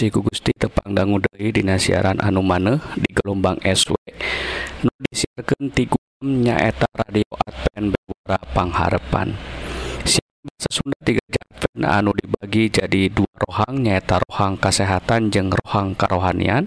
siku 0.00 0.24
Gusti 0.24 0.56
tepangdanggu 0.56 1.20
Dei 1.20 1.52
Dina 1.52 1.76
siaran 1.76 2.16
anu 2.24 2.40
maneh 2.40 2.80
di 2.96 3.12
gelombang 3.12 3.60
SW 3.60 3.92
nu 4.80 4.88
disiarkan 4.96 5.68
ti 5.76 5.84
Gugem 5.84 6.40
nyaeta 6.40 6.88
radio 6.88 7.28
Advent 7.44 7.92
Bewara 7.92 8.40
Pangharepan. 8.56 9.36
Siaran 10.08 10.40
bahasa 10.48 10.70
Sunda 10.72 10.96
tiga 11.04 11.20
Advent 11.28 11.84
anu 11.84 12.16
dibagi 12.16 12.72
jadi 12.72 13.12
dua 13.12 13.28
rohang 13.44 13.84
nyaeta 13.84 14.24
rohang 14.24 14.56
kesehatan 14.56 15.28
jeng 15.28 15.52
rohang 15.52 15.92
karohanian. 15.92 16.64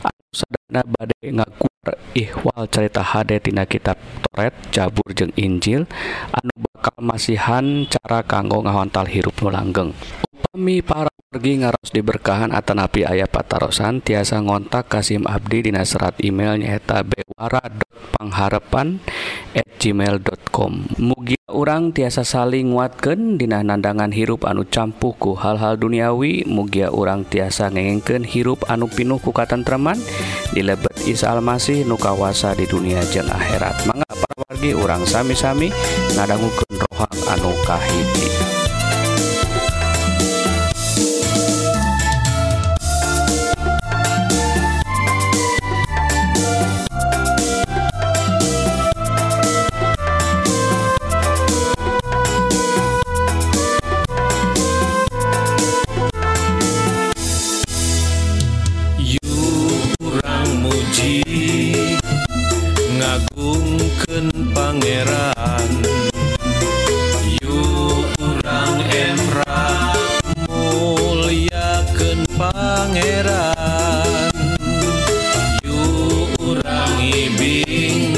Anu 0.00 0.24
sadana 0.32 0.80
badai 0.88 1.36
ngaguar 1.36 1.92
ihwal 2.16 2.64
cerita 2.72 3.04
hade 3.04 3.36
tina 3.36 3.68
kitab 3.68 4.00
Toret 4.32 4.56
Jabur 4.72 5.12
jeng 5.12 5.36
Injil 5.36 5.84
anu 6.32 6.52
bakal 6.72 7.04
masihan 7.04 7.84
cara 7.84 8.24
kanggo 8.24 8.64
ngahontal 8.64 9.04
hirup 9.12 9.36
nu 9.44 9.52
langgeng. 9.52 9.92
Upami 10.32 10.80
para 10.80 11.15
Pergi 11.36 11.60
ngaros 11.60 11.92
diberkahan 11.92 12.48
atanapi 12.48 13.04
ayah 13.04 13.28
patarosan 13.28 14.00
tiasa 14.00 14.40
ngontak 14.40 14.88
Kasim 14.88 15.28
Abdi 15.28 15.68
dina 15.68 15.84
serat 15.84 16.16
email 16.24 16.56
nyaeta 16.56 17.04
bewara.pangharepan 17.04 19.04
at 19.52 19.68
gmail.com 19.76 20.96
Mugi 20.96 21.36
urang 21.52 21.92
tiasa 21.92 22.24
saling 22.24 22.72
nguatkeun 22.72 23.36
dina 23.36 23.60
nandangan 23.60 24.16
hirup 24.16 24.48
anu 24.48 24.64
campuku 24.64 25.36
hal-hal 25.36 25.76
duniawi 25.76 26.48
Mugia 26.48 26.88
urang 26.88 27.28
tiasa 27.28 27.68
ngengengkeun 27.68 28.24
hirup 28.24 28.64
anu 28.72 28.88
pinuh 28.88 29.20
ku 29.20 29.36
katentreman 29.36 30.00
di 30.56 30.64
lebet 30.64 31.04
Isa 31.04 31.36
Almasih 31.36 31.84
nu 31.84 32.00
kawasa 32.00 32.56
di 32.56 32.64
dunia 32.64 33.04
jeung 33.12 33.28
akhirat. 33.28 33.84
Mangga 33.84 34.08
para 34.08 34.40
wargi 34.40 34.72
urang 34.72 35.04
sami-sami 35.04 35.68
ngadangukeun 36.16 36.80
rohang 36.80 37.20
anu 37.28 37.52
kahiji. 37.68 38.64
pangeran. 72.76 74.32
Yurang 75.64 76.36
urang 76.44 76.92
ngibing 77.00 78.12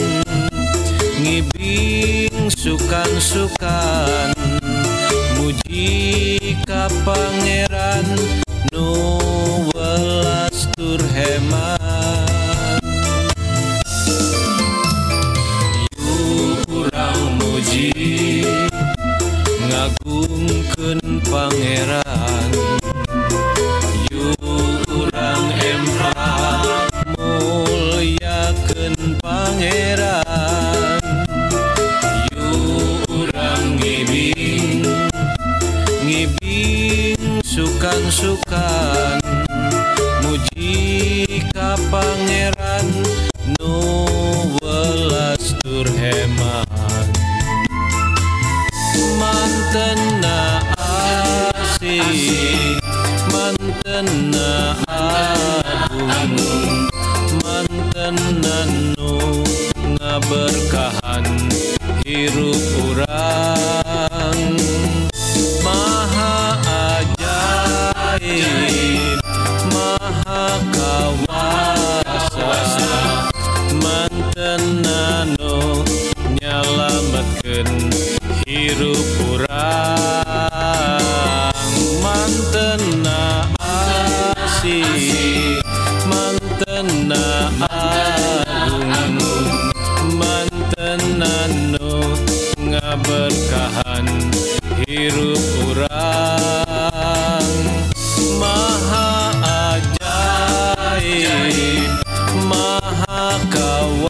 Ngibing 1.22 2.50
sukan-sukan. 2.50 4.34
Muji 5.38 6.58
ka 6.66 6.90
pangeran. 7.06 8.37
Asih 51.98 52.78
mantena 53.34 54.78
agung 54.86 56.14
mantena 57.42 58.58
nu 58.94 59.42
ngaberkahan 59.98 61.26
hirup 62.06 62.62
urang 62.86 64.38
maha 65.66 66.54
ajaib 67.02 69.18
maha 69.74 70.62
kawasa 70.70 72.54
mantenano 73.82 75.82
nyalametkeun 76.38 77.90
hirup 78.46 79.10
urang 79.34 79.47
walk 103.38 103.54
away. 103.54 104.07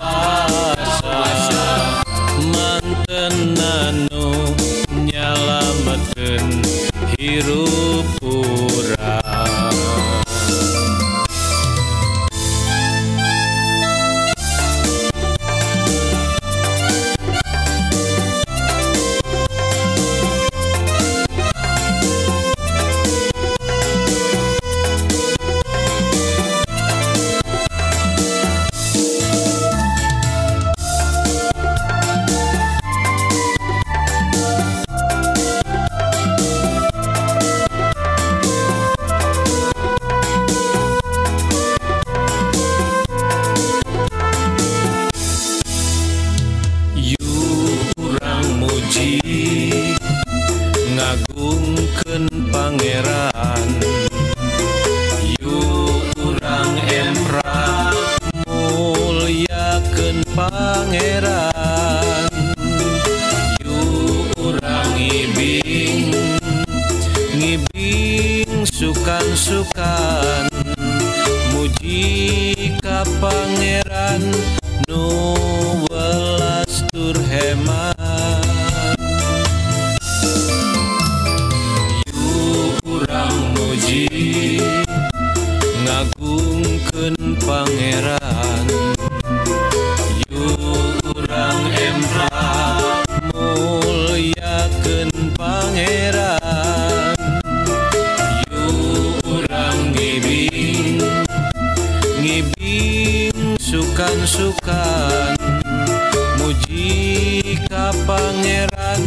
pangeran 108.06 109.02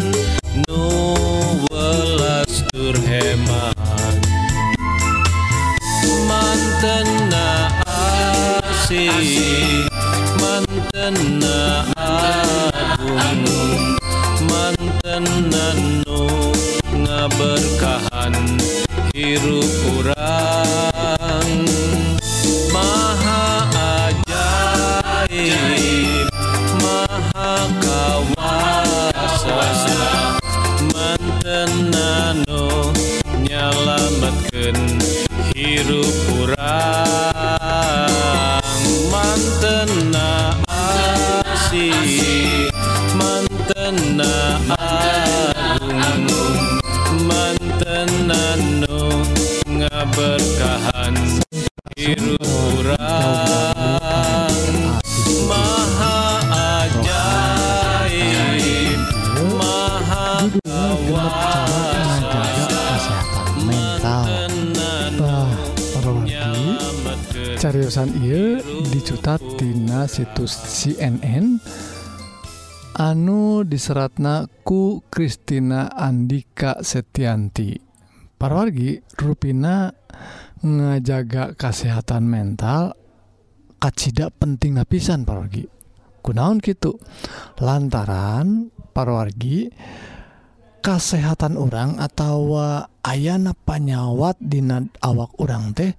nu 0.68 0.84
welas 1.70 2.54
tur 2.72 2.96
heman 3.08 4.18
manten 6.32 7.08
na 7.32 7.48
asih 7.86 9.86
manten 10.42 11.16
na 11.42 11.58
agung. 11.96 13.44
Manten 14.50 15.26
na 15.52 15.66
nu 16.04 16.22
ngaberkahan 17.04 18.36
hirup 19.16 19.72
ura 19.96 20.21
cariusan 67.92 68.24
ieu 68.24 68.56
dicutat 68.88 69.44
tina 69.60 70.08
situs 70.08 70.56
CNN 70.64 71.60
anu 72.96 73.68
diseratna 73.68 74.48
ku 74.64 75.04
Kristina 75.12 75.92
Andika 75.92 76.80
Setianti. 76.88 77.76
Para 78.40 78.64
wargi 78.64 78.96
rupina 79.20 79.92
ngajaga 80.64 81.60
kesehatan 81.60 82.32
mental 82.32 82.96
kacida 83.76 84.32
penting 84.32 84.80
lapisan 84.80 85.28
para 85.28 85.44
wargi. 85.44 85.68
Kunaon 86.24 86.64
gitu 86.64 86.96
lantaran 87.60 88.72
para 88.96 89.20
wargi 89.20 89.68
kesehatan 90.80 91.60
orang 91.60 92.00
atau 92.00 92.56
ayana 93.04 93.52
panyawat 93.52 94.40
dina 94.40 94.80
awak 95.04 95.36
orang 95.44 95.76
teh 95.76 95.92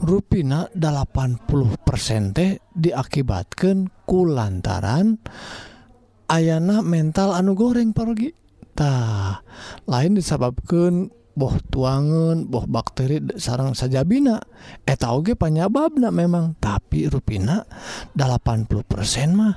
ruina 0.00 0.66
80% 0.74 2.34
teh 2.34 2.58
diakibatkan 2.74 3.86
ku 4.02 4.26
lantaran 4.26 5.22
ayana 6.26 6.82
mental 6.82 7.30
anu 7.36 7.54
goreng 7.54 7.94
pergitah 7.94 9.44
lain 9.86 10.18
disababkan 10.18 11.14
boh 11.34 11.54
tuangan 11.70 12.46
boh 12.46 12.66
bakteri 12.70 13.18
sarang 13.38 13.74
sajabina. 13.74 14.38
Eh, 14.86 14.94
Eta 14.94 15.10
oge 15.14 15.34
panyababna 15.34 16.14
memang 16.14 16.58
tapi 16.58 17.10
ruina 17.10 17.62
80% 18.14 19.34
mah 19.34 19.54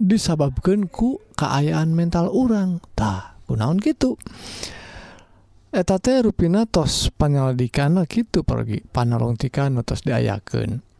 disababkan 0.00 0.88
ku 0.88 1.20
keayaan 1.36 1.92
mental 1.92 2.32
orangtah 2.32 3.38
kunaon 3.46 3.78
gitu 3.80 4.16
ya 4.18 4.81
etate 5.72 6.20
rupina 6.20 6.68
tos 6.68 7.08
penyelidikan 7.16 7.96
gitu 8.04 8.44
pergi 8.44 8.84
panolongtikan 8.84 9.80
tos 9.80 10.04
diayaken 10.04 10.92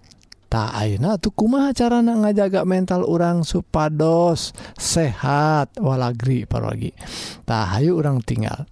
tak 0.53 0.69
Aina 0.77 1.17
tuh 1.17 1.33
kuma 1.33 1.73
carana 1.73 2.13
ngajaga 2.13 2.69
mental 2.69 3.09
orang 3.09 3.41
supados 3.41 4.53
sehat 4.77 5.73
walagri 5.81 6.45
pergi. 6.45 6.93
Tahayu 7.49 7.97
orang 7.97 8.21
tinggal. 8.21 8.69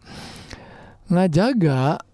Ngajaga 1.09 2.05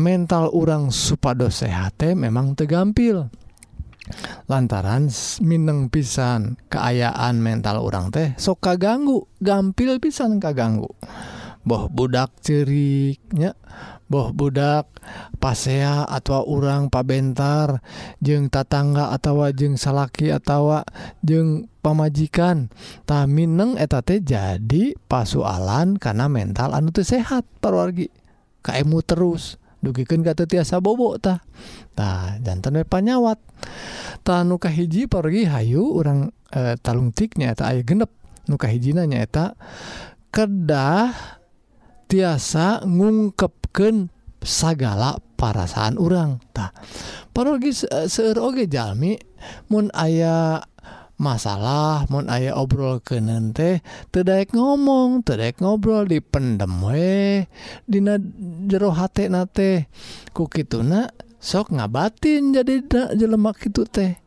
mental 0.00 0.48
orang 0.56 0.88
supados 0.88 1.60
sehat 1.60 2.00
memang 2.16 2.56
tegampil. 2.56 3.28
Lantaran 4.48 5.12
Mineng 5.44 5.92
pisan 5.92 6.56
keayaan 6.72 7.44
mental 7.44 7.84
orang 7.84 8.08
teh 8.08 8.32
sok 8.40 8.64
kaganggu 8.64 9.28
gampil 9.44 10.00
pisan 10.00 10.40
kaganggu. 10.40 10.88
boh 11.64 11.88
budak 11.88 12.30
ceriknya 12.44 13.56
boh 14.06 14.36
budak 14.36 14.88
pasea 15.40 16.04
atau 16.04 16.44
urang 16.44 16.92
pabentar 16.92 17.80
jeng 18.20 18.52
tatangga 18.52 19.16
atau 19.16 19.48
jeng 19.50 19.80
salaki 19.80 20.28
atau 20.28 20.84
jeng 21.24 21.66
pemajikan 21.80 22.68
eta 23.04 23.28
etate 23.80 24.20
jadi 24.20 24.96
pasualan 25.08 25.96
karena 25.96 26.28
mental 26.28 26.76
anu 26.76 26.92
tuh 26.92 27.04
sehat 27.04 27.48
perwargi 27.60 28.12
kamu 28.64 29.00
terus 29.04 29.56
dugikan 29.84 30.24
kata 30.24 30.48
tiasa 30.48 30.80
bobotah 30.80 31.44
nah 31.94 32.40
jantan 32.40 32.80
panyawat. 32.88 33.36
Tanuka 34.24 34.72
hiji 34.72 35.04
pergi 35.04 35.44
Hayu 35.44 36.00
orang 36.00 36.32
e, 36.48 36.72
eh, 36.72 36.74
talungtiknya 36.80 37.52
tak 37.52 37.84
genep. 37.84 38.08
Nuka 38.48 38.68
hijinanyaeta 38.68 39.56
kedah 40.28 41.12
tiasa 42.06 42.84
ngungkepken 42.84 44.12
sagala 44.44 45.18
parasaan 45.40 45.96
urangtah 45.96 46.70
parologis 47.32 47.88
eh, 47.88 48.06
seueur 48.06 48.40
oge 48.40 48.68
Jami 48.68 49.16
Mu 49.68 49.92
aya 49.92 50.64
masalah 51.20 52.08
mau 52.10 52.24
aya 52.26 52.56
obrol 52.58 52.98
ke 53.04 53.22
nente 53.22 53.84
daek 54.10 54.56
ngomong 54.56 55.22
tedek 55.22 55.62
ngobrol 55.62 56.08
di 56.08 56.18
pendem 56.18 56.72
we 56.80 57.44
Dina 57.86 58.18
jero 58.66 58.90
hatena 58.90 59.46
nate 59.46 59.86
ku 60.34 60.50
kituna 60.50 61.12
sok 61.44 61.76
ngabatin 61.76 62.56
jadi 62.56 62.80
jelemak 63.12 63.68
itu 63.68 63.84
teh. 63.84 64.23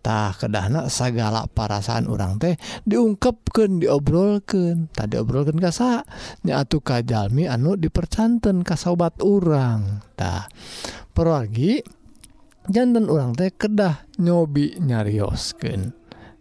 tah 0.00 0.32
kedahna 0.32 0.88
segala 0.88 1.44
perasaan 1.44 2.08
orang 2.08 2.40
teh 2.40 2.56
diungkapkan 2.88 3.80
diobrolken 3.80 4.88
tadi 4.92 5.20
obrolkan 5.20 5.60
kasa 5.60 6.08
nyatu 6.44 6.80
Kajalmi 6.80 7.44
anu 7.44 7.76
dipercanten 7.76 8.64
kasobat 8.64 9.20
orangtah 9.20 10.48
pergi 11.12 11.84
jantan 12.72 13.12
orang 13.12 13.36
teh 13.36 13.52
kedah 13.52 14.08
nyobi 14.16 14.80
nyariosken 14.80 15.92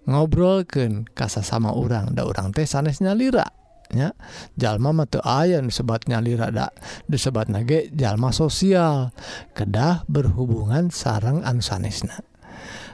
ngobrolken 0.07 1.05
kasa 1.11 1.43
sama 1.43 1.75
orang 1.75 2.15
da 2.15 2.23
orang 2.23 2.55
teh 2.55 2.63
sanesnya 2.63 3.11
nyalira 3.11 3.47
nya. 3.89 4.13
Jalma 4.53 4.93
mate 4.93 5.17
aya 5.25 5.57
sebatnya 5.73 6.21
lirada 6.21 6.69
disebat 7.09 7.49
nage 7.49 7.89
jalma 7.89 8.29
sosial. 8.29 9.09
Kedah 9.57 10.05
berhubungan 10.05 10.93
sarang 10.93 11.41
ansanesna 11.41 12.28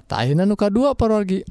Tahinan 0.06 0.50
nuka 0.50 0.70
dua 0.70 0.94
parorgi 0.94 1.42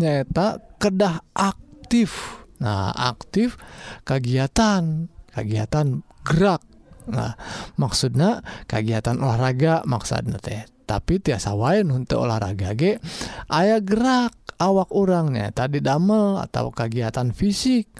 nyata 0.00 0.60
kedah 0.80 1.20
aktif. 1.36 2.40
Nah 2.58 2.90
aktif 2.92 3.60
kegiatan 4.02 5.12
kegiatan 5.32 6.02
gerak. 6.24 6.64
Nah 7.08 7.36
maksudnya 7.76 8.40
kegiatan 8.64 9.16
olahraga 9.20 9.84
maksudnya 9.84 10.40
teh. 10.40 10.64
Tapi 10.88 11.20
tiasa 11.20 11.52
wain 11.52 11.92
untuk 11.92 12.24
olahraga 12.24 12.72
ge 12.72 12.96
ayah 13.52 13.84
gerak 13.84 14.32
awak 14.58 14.90
orangnya 14.90 15.54
tadi 15.54 15.78
damel 15.78 16.40
atau 16.42 16.72
kegiatan 16.74 17.30
fisik. 17.30 17.92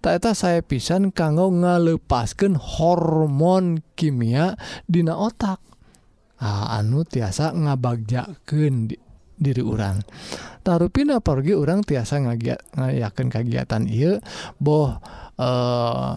Ternyata 0.00 0.32
saya 0.32 0.62
pisan 0.64 1.12
kanggo 1.12 1.52
ngalepaskan 1.52 2.56
hormon 2.56 3.84
kimia 3.94 4.56
dina 4.88 5.18
otak. 5.18 5.60
Nah, 6.36 6.76
anu 6.76 7.00
tiasa 7.00 7.56
ngabagjakeun 7.56 8.92
di 8.92 8.96
diri 9.36 9.62
urang. 9.62 10.00
Taruh 10.64 10.90
pindah 10.90 11.20
pergi 11.22 11.54
orang 11.54 11.84
tiasa 11.84 12.24
ngagiat 12.24 12.60
yakin 12.76 13.28
kegiatan 13.30 13.84
I 13.86 14.18
boh 14.58 14.98
eh, 15.38 16.12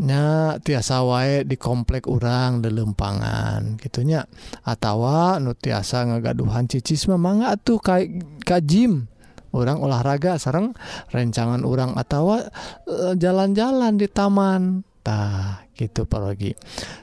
nya 0.00 0.56
tiasa 0.62 1.02
wae 1.02 1.42
di 1.44 1.58
komplek 1.58 2.06
urang 2.06 2.62
de 2.62 2.70
lempangan 2.72 3.76
gitunya 3.76 4.24
atautawa 4.62 5.42
nu 5.42 5.52
tiasa 5.52 6.08
ngagaduhan 6.08 6.70
cicisme 6.70 7.18
manga 7.18 7.58
tuh 7.58 7.82
kayak 7.82 8.22
kajim 8.46 9.10
orang 9.50 9.82
olahraga 9.82 10.38
sarang 10.38 10.78
rencangan 11.10 11.66
urang 11.66 11.98
atautawa 11.98 12.48
eh, 12.86 13.14
jalan-jalan 13.18 13.98
di 13.98 14.06
tamantah 14.06 15.66
gitu 15.74 16.06
pergi. 16.06 16.54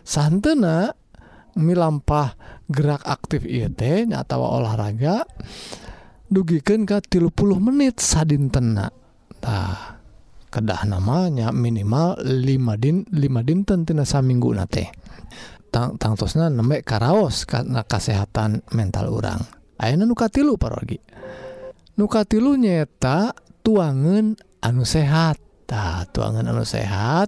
Santana 0.05 0.89
milampah 1.57 2.37
gerak 2.69 3.03
aktif 3.03 3.43
IT 3.43 3.81
nyatawa 4.07 4.61
olahraga 4.61 5.25
dugikan 6.29 6.85
ke 6.85 7.01
tilupuluh 7.03 7.57
menit 7.57 7.99
sadintena. 7.99 8.93
Tah 9.37 9.99
kedah 10.47 10.87
namanya 10.87 11.51
minimal 11.51 12.17
5 12.23 12.81
din 12.81 13.03
5 13.09 13.47
dinten 13.47 13.83
tina 13.83 14.07
saminggu 14.07 14.55
nate 14.55 14.89
tang 15.67 15.99
tangtosna 15.99 16.47
nembe 16.47 16.79
karaos 16.81 17.43
karena 17.43 17.83
kesehatan 17.83 18.63
mental 18.71 19.11
orang 19.11 19.43
ayana 19.77 20.07
nuka 20.07 20.31
tilu 20.31 20.57
parogi. 20.57 20.97
Nuka 21.97 22.25
tilu 22.29 22.53
nyeta 22.57 23.33
tuangan 23.65 24.37
anu 24.61 24.83
sehat. 24.85 25.41
Tah 25.67 26.07
tuangan 26.07 26.47
anu 26.47 26.63
sehat 26.63 27.27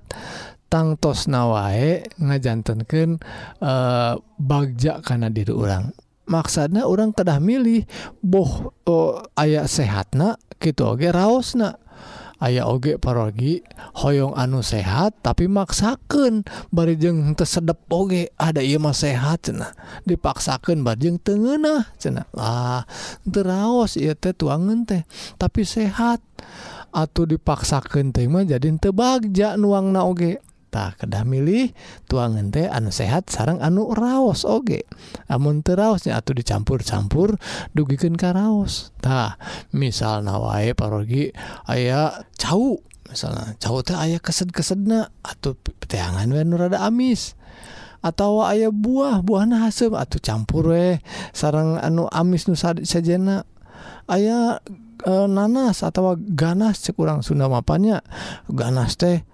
tangtos 0.70 1.26
wae 1.28 2.06
ngajantankan 2.22 3.18
uh, 3.60 3.68
eh, 3.68 4.14
bagja 4.38 5.02
karena 5.02 5.28
diri 5.34 5.52
orang 5.52 5.90
maksana 6.30 6.86
orang 6.86 7.12
kedah 7.12 7.42
milih 7.42 7.84
boh 8.22 8.72
eh, 8.86 9.26
aya 9.34 9.66
ayaah 9.66 9.68
sehatna 9.68 10.30
gitu 10.62 10.86
oge 10.86 11.10
raosna. 11.10 11.82
Aya 12.40 12.72
oge 12.72 12.96
parogi 12.96 13.60
hoyong 14.00 14.32
anu 14.32 14.64
sehat 14.64 15.12
tapi 15.20 15.52
maksaken 15.52 16.48
barijeng 16.72 17.36
tersedep 17.36 17.84
oge 17.92 18.32
ada 18.40 18.64
imah 18.64 18.96
sehat 18.96 19.52
cena 19.52 19.76
dipaksakan 20.08 20.88
bajeng 20.88 21.20
tengenah 21.20 21.92
cena 22.00 22.32
ah 22.40 22.88
teraos 23.28 24.00
ia 24.00 24.16
teh 24.16 24.32
tuangan 24.32 24.88
teh 24.88 25.04
tapi 25.36 25.68
sehat. 25.68 26.24
Atau 26.90 27.30
dipaksakan 27.30 28.10
tema 28.10 28.42
jadi 28.42 28.66
tebagja 28.82 29.60
nuang 29.62 29.94
naoge 29.94 30.42
kedah 30.70 31.26
milih 31.26 31.74
tuangan 32.06 32.54
teh 32.54 32.70
anu 32.70 32.94
sehat 32.94 33.28
sarang 33.34 33.58
anu 33.60 33.90
raos 33.92 34.46
oge. 34.46 34.86
Amun 35.26 35.66
teraosnya 35.66 36.16
atau 36.22 36.38
dicampur-campur 36.38 37.36
dugikan 37.74 38.14
karaostah 38.14 39.42
misal 39.74 40.22
nawae 40.22 40.78
parogi 40.78 41.34
aya 41.66 42.24
cauh 42.38 42.78
misalnya 43.10 43.58
cau 43.58 43.82
teh 43.82 43.98
ayah 43.98 44.22
kesed-kesedna 44.22 45.10
atau 45.26 45.58
peteangan 45.58 46.30
we 46.30 46.42
rada 46.54 46.86
amis. 46.86 47.34
Atau 48.00 48.48
ayah 48.48 48.72
buah 48.72 49.20
buah 49.20 49.44
nasem 49.44 49.92
atau 49.92 50.24
campur 50.24 50.72
weh 50.72 51.04
sarang 51.36 51.76
anu 51.82 52.08
amis 52.14 52.48
nu 52.48 52.56
sajena. 52.56 53.44
Ayah 54.08 54.64
e, 55.04 55.14
nanas 55.28 55.84
atau 55.84 56.16
ganas 56.16 56.80
cekurang 56.80 57.20
Sunda 57.26 57.52
mapanya. 57.52 58.00
Ganas 58.48 58.96
teh 58.96 59.28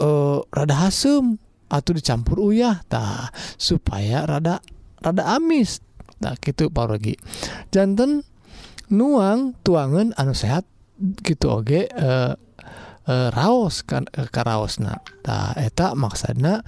uh, 0.00 0.44
rada 0.52 0.86
hasem. 0.86 1.40
Atau 1.66 1.98
dicampur 1.98 2.38
uyah 2.38 2.78
tah 2.86 3.34
supaya 3.58 4.22
rada 4.22 4.62
rada 5.02 5.34
amis. 5.34 5.82
Nah 6.22 6.38
gitu 6.38 6.70
parogi 6.70 7.18
jantan 7.74 8.22
nuang 8.86 9.58
tuangan 9.66 10.14
anu 10.14 10.32
sehat 10.32 10.62
gitu 11.26 11.50
oge 11.50 11.90
uh, 11.90 12.38
uh, 13.10 13.28
raos 13.34 13.82
kan 13.82 14.06
uh, 14.14 14.30
karaos 14.30 14.78
na 14.78 15.02
tah 15.26 15.52
eta 15.58 15.92
maksana 15.98 16.62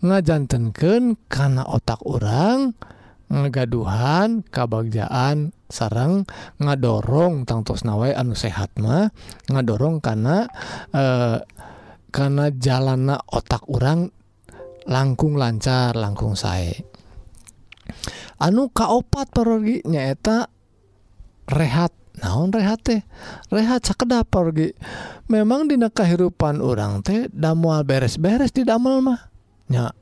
ngajantenkeun 0.00 1.28
karena 1.28 1.62
otak 1.68 2.00
orang 2.08 2.72
ngegaduhan 3.28 4.40
kabagjaan 4.48 5.52
sarang 5.68 6.24
ngadorong 6.56 7.44
tangtos 7.44 7.84
nawai 7.84 8.16
anu 8.16 8.32
sehat 8.32 8.72
mah 8.80 9.12
ngadorong 9.52 10.00
karena 10.00 10.48
eh 10.96 11.38
karena 12.18 12.50
jalana 12.50 13.22
otak 13.30 13.62
orang 13.70 14.10
langkung 14.90 15.38
lancar 15.38 15.94
langkung 15.94 16.34
saya 16.34 16.74
anu 18.42 18.70
kaopat 18.70 19.30
pergi 19.30 19.82
nyaeta 19.86 20.48
rehat. 21.50 21.92
Naon 22.18 22.50
rehat 22.50 22.82
teh? 22.82 22.98
Rehat 23.46 23.86
sakedap 23.86 24.26
pergi 24.26 24.74
memang 25.30 25.70
dina 25.70 25.86
kehidupan 25.86 26.58
orang 26.58 26.98
teh 27.06 27.30
damual 27.30 27.86
beres-beres 27.86 28.50
di 28.50 28.66
damel 28.66 28.98
mah. 28.98 29.30
Nya. 29.70 29.94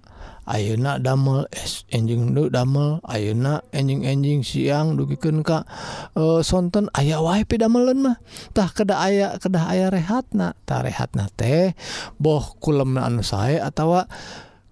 ayeuna 0.46 1.02
damel 1.02 1.50
es 1.50 1.82
enjing 1.90 2.32
damel 2.50 3.02
ayeuna 3.06 3.66
enjing-enjing 3.74 4.46
siang 4.46 4.94
dugikeun 4.94 5.42
Ka 5.42 5.66
e, 6.14 6.40
sonten 6.46 6.86
aya 6.94 7.18
wae 7.18 7.42
waP 7.42 7.58
damelan 7.58 8.02
mahtah 8.02 8.70
kedah 8.70 8.98
aya 9.02 9.26
kedah 9.42 9.66
aya 9.66 9.86
rehatna 9.90 10.54
tah 10.64 10.82
rehatna 10.82 11.26
teh 11.34 11.74
boh 12.16 12.56
kulem 12.62 12.96
anu 12.96 13.26
sae 13.26 13.58
atawa 13.58 14.06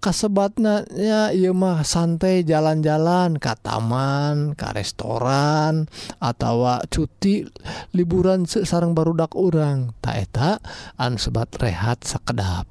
kasebatna 0.05 0.85
ya 0.93 1.33
ieu 1.33 1.57
mah 1.57 1.81
santai 1.81 2.45
jalan-jalan 2.45 3.41
ka 3.41 3.57
taman 3.57 4.53
ka 4.53 4.77
restoran 4.77 5.89
atawa 6.21 6.85
cuti 6.93 7.49
liburan 7.97 8.45
sareng 8.45 8.93
barudak 8.93 9.33
urang. 9.33 9.97
Tah 10.05 10.21
eta 10.21 10.61
anu 11.01 11.17
sebat 11.17 11.57
rehat 11.57 12.05
sakedap. 12.05 12.69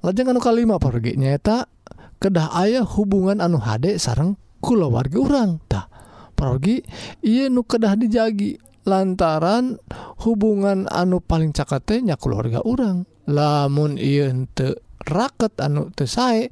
Lajeng 0.00 0.32
anu 0.32 0.40
kalima 0.40 0.80
pergi 0.80 1.20
nyata 1.20 1.68
kedah 2.24 2.56
ayah 2.64 2.88
hubungan 2.88 3.44
anu 3.44 3.60
HD 3.60 4.00
sarang 4.00 4.40
kulawarga 4.64 5.20
orangtah 5.20 5.84
pergi 6.32 6.80
ia 7.20 7.52
nu 7.52 7.68
kedah 7.68 8.00
dijagi 8.00 8.56
lantaran 8.88 9.76
hubungan 10.24 10.88
anu 10.88 11.20
paling 11.20 11.52
cakatnya 11.52 12.16
keluarga 12.16 12.64
orang 12.64 13.04
lamun 13.28 14.00
te 14.56 14.80
raket 15.04 15.52
anu 15.60 15.92
tesai 15.92 16.48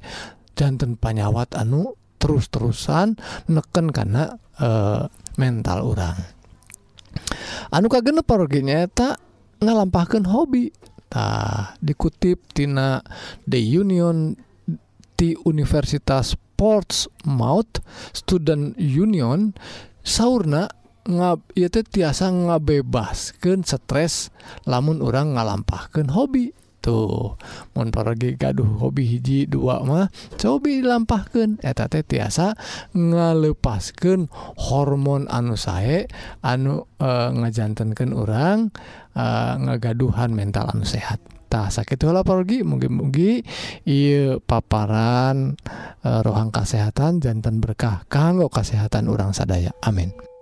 jantan 0.53 0.93
panyawat 0.93 1.57
anu 1.57 1.97
terus-terusan 2.21 3.17
neken 3.49 3.89
karena 3.89 4.37
e, 4.61 4.69
eh, 4.69 5.01
mental 5.41 5.81
orang 5.89 6.17
anu 7.73 7.89
kagene 7.89 8.21
perginya 8.21 8.85
tak 8.85 9.17
ngalampahkan 9.63 10.27
hobi. 10.27 10.69
Tah 11.13 11.77
dikutip 11.77 12.41
tina 12.57 12.97
The 13.45 13.61
Union 13.61 14.33
di 15.23 15.39
Universitas 15.47 16.35
Portsmouth 16.59 17.79
Student 18.11 18.75
Union 18.75 19.55
sauna 20.03 20.67
ieu 21.07 21.39
itu 21.55 21.79
tiasa 21.79 22.27
ngabebaskeun 22.27 23.63
stres 23.63 24.35
lamun 24.67 24.99
orang 24.99 25.39
ngalampahkan 25.39 26.11
hobi. 26.11 26.51
Tuh 26.83 27.39
mun 27.79 27.95
pergi 27.95 28.35
gaduh 28.35 28.67
hobi 28.83 29.07
hiji 29.07 29.47
dua 29.47 29.87
mah 29.87 30.11
coba 30.35 30.67
dilampahkan 30.67 31.63
eta 31.63 31.87
teh 31.87 32.03
tiasa 32.03 32.59
ngalepaskan 32.91 34.27
hormon 34.59 35.31
anu 35.31 35.55
sae 35.55 36.11
anu 36.43 36.83
eh, 36.99 37.31
ngajantenkeun 37.31 38.11
ngejantankan 38.11 38.11
orang 38.11 38.57
e, 39.15 39.23
eh, 39.23 39.53
ngegaduhan 39.63 40.35
mental 40.35 40.67
anu 40.75 40.83
sehat. 40.83 41.23
tah 41.53 41.69
sakit 41.69 42.01
lah 42.09 42.25
pergi 42.25 42.65
mungkin-mugi 42.65 43.45
I 43.85 44.01
paparan 44.41 45.53
eh, 46.01 46.19
rohang 46.25 46.49
kesehatan 46.49 47.21
jantan 47.21 47.61
berkah 47.61 48.09
kanggo 48.09 48.49
kesehatan 48.49 49.05
orang 49.05 49.37
sadaya. 49.37 49.69
Amin. 49.85 50.32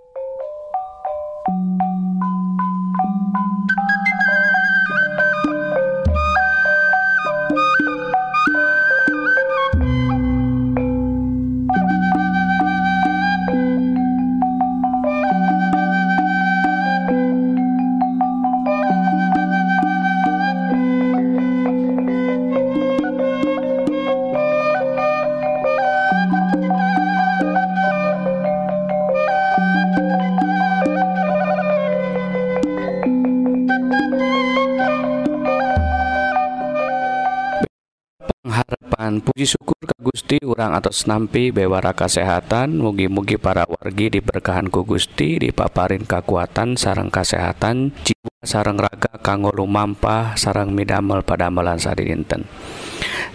Nuhun 39.12 39.28
puji 39.28 39.44
syukur 39.44 39.76
ke 39.76 39.92
Gusti 40.00 40.40
urang 40.40 40.72
atas 40.72 41.04
nampi 41.04 41.52
bewara 41.52 41.92
kesehatan 41.92 42.80
mugi-mugi 42.80 43.36
para 43.36 43.68
wargi 43.68 44.08
diberkahan 44.08 44.72
ku 44.72 44.88
Gusti 44.88 45.36
dipaparin 45.36 46.08
kekuatan 46.08 46.80
sarang 46.80 47.12
kesehatan 47.12 47.92
jiwa 48.08 48.32
sarang 48.40 48.80
raga 48.80 49.20
kanggo 49.20 49.52
lumampah 49.52 50.32
sarang 50.40 50.72
midamel 50.72 51.20
pada 51.28 51.52
amalan 51.52 51.76
sadinten. 51.76 52.48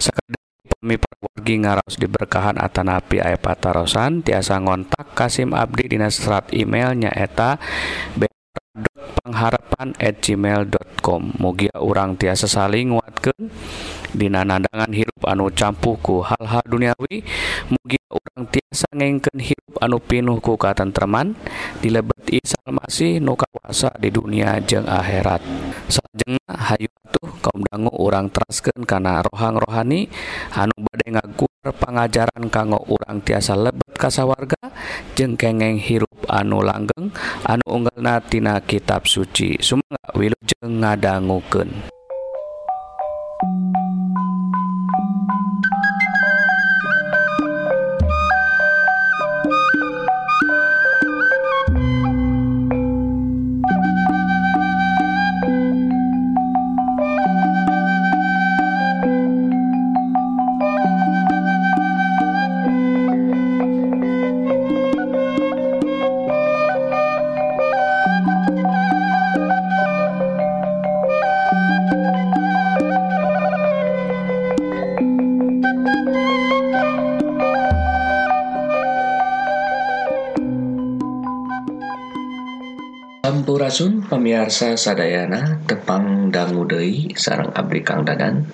Sekadar 0.02 0.42
pami 0.66 0.98
para 0.98 1.18
wargi 1.30 1.54
ngaros 1.62 1.94
diberkahan 1.94 2.58
atanapi 2.58 3.22
aya 3.22 3.38
patarosan. 3.38 4.26
Tiasa 4.26 4.58
ngontak 4.58 5.14
Kasim 5.14 5.54
Abdi 5.54 5.94
dina 5.94 6.10
serat 6.10 6.50
emailnya 6.50 7.14
eta 7.14 7.54
pengharapan 9.22 9.94
at 10.02 10.18
gmail.com 10.18 11.38
mugia 11.38 11.74
urang 11.78 12.18
tiasa 12.18 12.50
saling 12.50 12.98
nguatkan 12.98 13.46
Dina 14.14 14.40
nandangan 14.40 14.88
hirup 14.88 15.20
anu 15.28 15.52
campuhku 15.52 16.24
hal-hal 16.24 16.64
duniawi 16.64 17.20
mugi 17.68 18.00
orang 18.08 18.48
tiasa 18.48 18.88
ngengken 18.96 19.36
hirup 19.36 19.76
anu 19.84 20.00
pinuhku 20.00 20.56
katentreman 20.56 21.36
dilebet 21.84 22.18
Isalmasih 22.28 23.24
nukawasa 23.24 23.96
di 23.96 24.12
dunia 24.12 24.60
jeung 24.60 24.84
akhirat. 24.84 25.40
Sajeng 25.88 26.36
Hayu 26.44 26.92
tuh 27.08 27.28
kaum 27.40 27.64
dangu 27.64 27.88
orang 27.96 28.28
terasken 28.28 28.84
karena 28.84 29.24
rohang 29.24 29.56
rohani 29.56 30.12
anu 30.52 30.76
badai 30.76 31.16
ngaguar 31.16 31.72
pengajaran 31.72 32.52
kanggo 32.52 32.84
urang 32.88 33.24
tiasa 33.24 33.56
lebet 33.56 33.96
kasawarga 33.96 34.60
jeng 35.16 35.40
kengeng 35.40 35.80
hirup 35.80 36.28
anu 36.28 36.60
langgeng 36.60 37.08
anu 37.48 37.64
unggalnatina 37.64 38.60
kitab 38.60 39.08
suci. 39.08 39.56
Sumangga 39.64 40.12
wilujeng 40.12 40.84
ngadangukeun 40.84 41.97
Hampurasun 83.28 84.08
pemirsa 84.08 84.72
sadayana 84.72 85.60
tepang 85.68 86.32
dangu 86.32 86.64
deui 86.64 87.12
sareng 87.12 87.52
abdi 87.52 87.84
Kang 87.84 88.00
Dadan. 88.00 88.48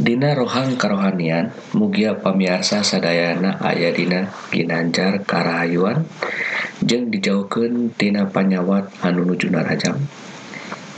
Dina 0.00 0.32
rohang 0.32 0.80
karohanian 0.80 1.52
mugia 1.76 2.16
pemirsa 2.16 2.80
sadayana 2.80 3.60
aya 3.60 3.92
dina 3.92 4.32
ginanjar 4.48 5.20
karahayuan 5.28 6.08
jeung 6.80 7.12
dijauhkeun 7.12 7.92
tina 8.00 8.24
panyawat 8.32 8.88
anu 9.04 9.28
nuju 9.28 9.52
narajam. 9.52 10.00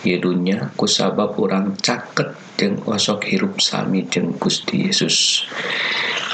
Ieu 0.07 0.23
dunya 0.23 0.71
kusabab 0.79 1.35
urang 1.35 1.75
caket 1.83 2.31
jeung 2.63 2.79
osok 2.87 3.27
hirup 3.27 3.59
sami 3.59 4.07
jeung 4.07 4.39
Gusti 4.39 4.87
Yesus. 4.87 5.51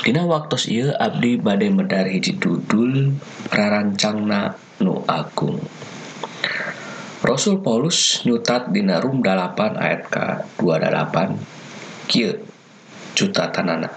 Dina 0.04 0.28
waktu 0.28 0.61
ieu 0.68 0.92
abdi 0.92 1.40
bade 1.40 1.73
medar 1.73 2.04
hiji 2.04 2.37
dudul 2.37 3.16
rarancangna 3.49 4.61
nu 4.85 5.00
agung. 5.09 5.56
Rasul 7.26 7.59
Paulus 7.59 8.23
nyutat 8.23 8.71
dinarum 8.71 9.18
dalapan 9.18 9.75
ayat 9.75 10.06
ka 10.06 10.47
28 10.62 12.06
kieu 12.06 12.38
cutatanana. 13.18 13.90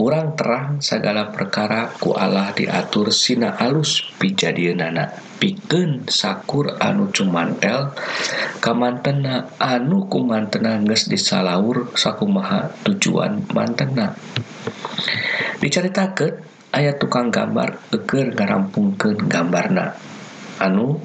Orang 0.00 0.32
terang 0.32 0.80
segala 0.80 1.28
perkara 1.28 1.92
ku 2.00 2.16
Allah 2.16 2.56
diatur 2.56 3.12
sina 3.12 3.52
alus 3.60 4.00
pijadianana 4.16 5.12
piken 5.36 6.08
sakur 6.08 6.80
anu 6.80 7.12
cumantel 7.12 7.92
kamantena 8.64 9.52
anu 9.60 10.08
kumantena 10.08 10.80
geus 10.80 11.04
disalaur 11.04 11.92
sakumaha 11.92 12.72
tujuan 12.80 13.44
mantena. 13.52 14.16
Diceritakan 15.60 16.40
ayat 16.72 16.96
tukang 16.96 17.28
gambar 17.28 17.92
eger 17.92 18.32
ngarampungkeun 18.32 19.28
gambarna. 19.28 20.00
Anu 20.58 21.02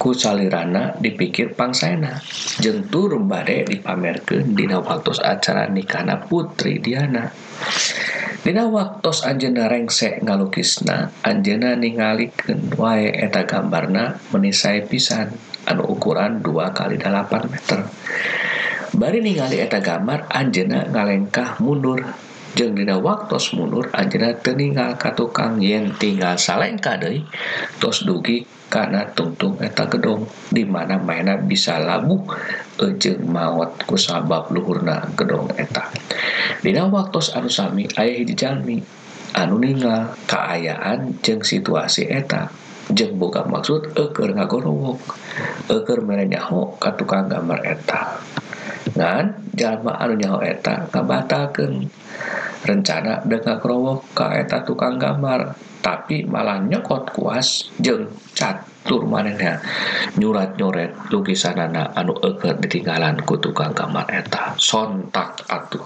kusalirana 0.00 0.96
dipikir 0.96 1.52
pangsana 1.52 2.24
jentur 2.64 3.20
bade 3.20 3.68
dipamerkeun 3.68 4.56
Dina 4.56 4.80
waktu 4.80 5.12
acara 5.20 5.68
nikahna 5.68 6.24
Putri 6.24 6.80
Diana. 6.80 7.28
Dina 8.40 8.64
waktu 8.72 9.12
Anjena 9.28 9.68
rengsek 9.68 10.24
ngalukisna 10.24 11.12
Anjena 11.20 11.76
ningalikeun. 11.76 12.72
Wae 12.80 13.12
eta 13.12 13.44
gambarna 13.44 14.16
menisai 14.32 14.88
pisan 14.88 15.36
anu 15.68 15.84
ukuran 15.84 16.40
2 16.40 16.48
kali 16.72 16.96
8 16.96 17.52
meter. 17.52 17.84
Bari 18.96 19.20
ningali 19.20 19.60
eta 19.60 19.84
gambar 19.84 20.32
Anjena 20.32 20.88
ngalengkah 20.88 21.60
mundur. 21.60 22.29
jeung 22.58 22.74
dina 22.74 22.98
waktutos 22.98 23.54
mundur 23.54 23.86
anjena 23.94 24.34
teningal 24.34 24.98
ka 24.98 25.14
tukang 25.14 25.62
yen 25.62 25.94
tinggal 25.94 26.34
saleng 26.34 26.78
kadei 26.82 27.22
tos 27.78 28.02
dugi 28.02 28.42
karena 28.70 29.02
tungtung 29.10 29.58
eta 29.58 29.90
gedong 29.90 30.30
dimana 30.54 30.94
mainna 30.94 31.34
bisa 31.34 31.82
labuh 31.82 32.22
ejeng 32.78 33.26
mawat 33.26 33.82
ku 33.82 33.98
sabab 33.98 34.54
luhurna 34.54 35.10
gedong 35.18 35.50
eta. 35.58 35.90
Dina 36.62 36.86
waktutos 36.86 37.34
anusami 37.34 37.90
ayah 37.98 38.22
dijalmi 38.22 38.78
anu 39.34 39.58
ninggal 39.58 40.14
keayaan 40.30 41.18
jeng 41.18 41.42
situasi 41.42 42.06
eta. 42.06 42.46
Jeng 42.90 43.18
bukan 43.18 43.50
maksud 43.50 43.94
eker 43.94 44.34
ngagorowok 44.38 45.02
eker 45.66 45.98
merenyaho 46.06 46.78
ka 46.78 46.94
tukang 46.94 47.26
gambar 47.26 47.62
eta. 47.66 48.22
ngan 48.96 49.54
jalma 49.56 49.96
anu 50.00 50.14
nyaho 50.16 50.38
eta. 50.44 50.88
Kabatalkeun 50.88 51.86
rencana 52.64 53.24
deka 53.24 53.60
krowok 53.60 54.12
ka 54.16 54.32
eta 54.36 54.64
tukang 54.64 54.96
gambar. 55.00 55.56
Tapi 55.80 56.28
malah 56.28 56.60
nyokot 56.60 57.16
kuas 57.16 57.72
jeng 57.80 58.04
catur 58.36 59.08
manehna. 59.08 59.56
Nyurat 60.20 60.60
nyoret 60.60 60.92
lukisanana 61.08 61.96
anu 61.96 62.12
eger 62.20 62.60
ditinggalan 62.60 63.16
ku 63.24 63.40
tukang 63.40 63.72
gambar 63.72 64.04
eta. 64.12 64.52
Sontak 64.60 65.40
atuh. 65.48 65.80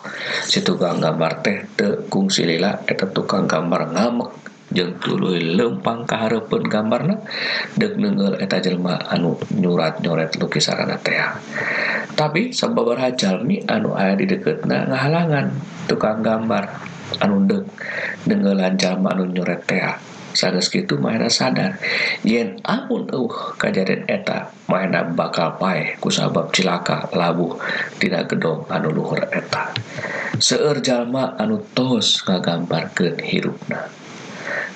Si 0.50 0.66
tukang 0.66 0.98
gambar 0.98 1.32
teh 1.46 1.62
te 1.78 2.10
kungsi 2.10 2.42
lila 2.42 2.74
eta 2.90 3.06
tukang 3.06 3.46
gambar 3.46 3.94
ngamek. 3.94 4.53
tulu 4.74 5.38
lempang 5.38 6.02
keharapun 6.02 6.66
gambarna 6.66 7.14
deg 7.78 7.94
nengel 7.94 8.34
eta 8.42 8.58
jelma 8.58 8.98
anu 9.06 9.38
nyurat 9.54 10.02
nyoret 10.02 10.34
lukisan 10.36 10.90
teh. 11.00 11.22
Tapi 12.14 12.50
sababaraha 12.50 13.14
jalmi 13.14 13.62
anu 13.70 13.94
aya 13.94 14.18
di 14.18 14.26
deketna 14.26 14.90
ngahalangan 14.90 15.54
tukang 15.86 16.22
gambar 16.22 16.66
anu 17.22 17.46
dek 17.46 17.62
dengelan 18.26 18.74
jalma 18.74 19.14
anu 19.14 19.30
nyoret 19.30 19.62
teh. 19.70 19.82
Sanes 20.34 20.66
gitu 20.66 20.98
mana 20.98 21.30
sadar 21.30 21.78
yen 22.26 22.58
amun 22.66 23.06
uh 23.14 23.54
kajadian 23.54 24.02
eta 24.10 24.50
mana 24.66 25.06
bakal 25.06 25.54
pae 25.62 25.94
kusabab 26.02 26.50
cilaka 26.50 27.06
labuh 27.14 27.54
tina 28.02 28.26
gedong 28.26 28.66
anu 28.66 28.90
luhur 28.90 29.22
eta. 29.30 29.70
Seueur 30.42 30.82
jalma 30.82 31.38
anu 31.38 31.62
tos 31.78 32.26
ngagambarkeun 32.26 33.22
hirupna. 33.22 33.86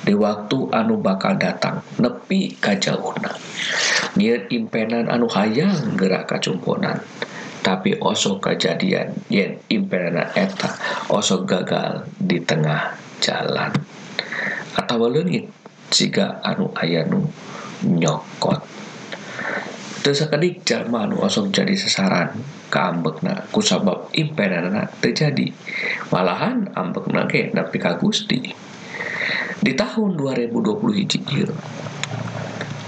Di 0.09 0.17
waktu 0.17 0.73
anu 0.73 1.05
bakal 1.05 1.37
datang 1.37 1.85
nepi 2.01 2.57
kajauhna 2.57 3.29
Niat 4.17 4.49
impenan 4.49 5.05
anu 5.13 5.29
hayang 5.29 6.01
gerak 6.01 6.25
kacumponan 6.25 6.97
tapi 7.61 7.93
osok 8.01 8.49
kejadian 8.49 9.13
yen 9.29 9.61
impenan 9.69 10.33
eta 10.33 10.73
osok 11.13 11.45
gagal 11.45 12.09
di 12.17 12.41
tengah 12.41 12.97
jalan. 13.21 13.69
Atau 14.73 15.11
leungit 15.11 15.51
jika 15.93 16.41
anu 16.41 16.73
ayanu 16.73 17.29
nyokot. 17.85 18.65
Tesakedik 20.01 20.65
jalma 20.65 21.05
anu 21.05 21.21
osok 21.21 21.53
jadi 21.53 21.77
sasaran 21.77 22.41
kaambekna 22.73 23.49
kusabab 23.53 24.09
impenanna 24.17 24.89
terjadi 25.05 25.53
malahan 26.09 26.69
ambekna 26.73 27.29
ge 27.29 27.53
nepi 27.53 27.77
ka 27.77 27.97
Gusti 28.01 28.68
di 29.59 29.73
tahun 29.75 30.15
2020 30.15 30.99
hiji 30.99 31.19
ieu 31.35 31.51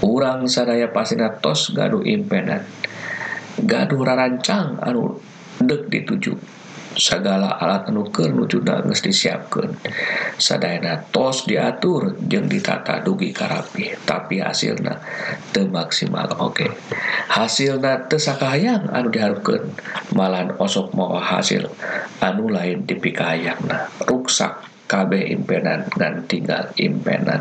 urang 0.01 0.49
sadaya 0.49 0.89
pasina 0.89 1.29
tos 1.39 1.71
gaduh 1.71 2.01
impenan. 2.03 2.65
Gaduh 3.61 4.01
rarancang 4.01 4.81
anu 4.81 5.21
dek 5.61 5.87
dituju. 5.87 6.33
Segala 6.91 7.55
alat 7.55 7.87
anuker 7.87 8.35
nujuda 8.35 8.83
geus 8.83 8.99
disiapkeun. 8.99 9.71
Sadayana 10.35 11.07
tos 11.07 11.47
diatur 11.47 12.19
jeung 12.27 12.51
ditata 12.51 12.99
dugi 12.99 13.31
karapi 13.31 13.95
tapi 14.03 14.43
hasilna 14.43 14.99
teu 15.55 15.71
maksimal. 15.71 16.27
Oke. 16.35 16.67
Okay. 16.67 16.69
hasilna 17.31 18.11
teu 18.11 18.19
sakahayang 18.19 18.91
anu 18.91 19.07
diharupkeun 19.07 19.71
malan 20.11 20.51
osok 20.59 20.91
mawa 20.91 21.23
hasil 21.23 21.71
anu 22.19 22.51
lain 22.51 22.83
dipikahayangna. 22.83 23.87
Ruksak. 24.03 24.70
KB 24.91 25.31
impenan 25.31 25.87
dan 25.95 26.27
tinggal 26.27 26.67
impenan. 26.75 27.39